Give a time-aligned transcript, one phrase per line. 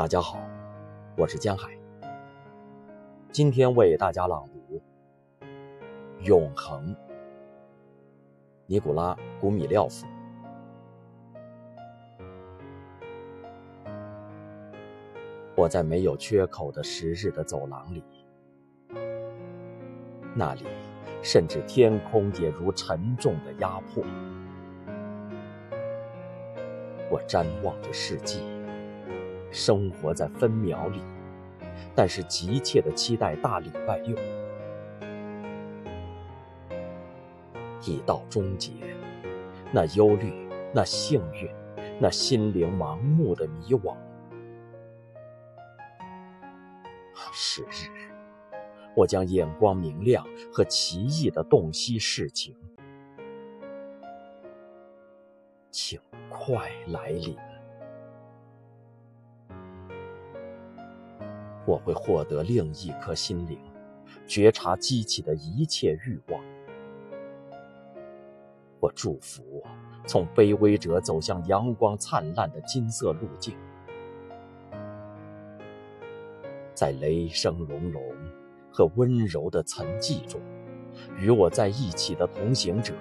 [0.00, 0.38] 大家好，
[1.14, 1.68] 我是江海。
[3.30, 4.80] 今天为大家朗读
[6.24, 6.96] 《永恒》，
[8.64, 10.06] 尼古拉·古米廖夫。
[15.54, 18.02] 我在没有缺口的时日的走廊里，
[20.34, 20.64] 那里
[21.22, 24.02] 甚至天空也如沉重的压迫。
[27.10, 28.42] 我瞻望着世纪。
[29.50, 31.00] 生活在分秒里，
[31.94, 34.16] 但是急切的期待大礼拜六。
[37.82, 38.72] 已到终结，
[39.72, 41.48] 那忧虑，那幸运，
[41.98, 43.96] 那心灵盲目的迷惘。
[47.32, 47.88] 是日，
[48.94, 52.54] 我将眼光明亮和奇异的洞悉事情，
[55.70, 57.36] 请快来临。
[61.70, 63.56] 我会获得另一颗心灵，
[64.26, 66.42] 觉察激起的一切欲望。
[68.80, 69.62] 我祝福
[70.04, 73.54] 从卑微者走向阳光灿烂的金色路径，
[76.74, 78.02] 在雷声隆隆
[78.72, 80.40] 和温柔的沉寂中，
[81.16, 82.94] 与我在一起的同行者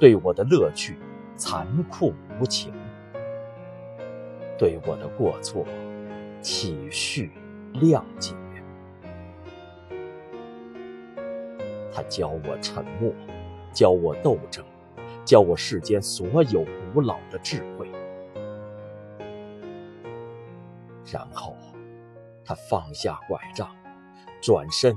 [0.00, 0.98] 对我的乐趣
[1.36, 2.72] 残酷无情，
[4.58, 5.64] 对我的过错
[6.42, 7.30] 体恤。
[7.80, 8.34] 谅解，
[11.92, 13.12] 他教我沉默，
[13.72, 14.64] 教我斗争，
[15.24, 17.90] 教我世间所有古老的智慧。
[21.12, 21.56] 然后，
[22.44, 23.74] 他放下拐杖，
[24.40, 24.96] 转身，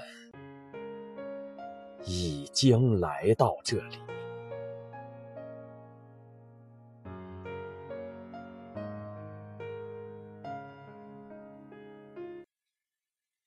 [2.06, 3.98] 已经来到这里。”